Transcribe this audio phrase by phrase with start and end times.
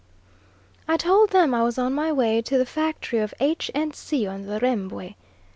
[0.87, 3.69] I told them I was on my way to the factory of H.
[3.75, 4.25] and C.
[4.25, 5.13] on the Rembwe.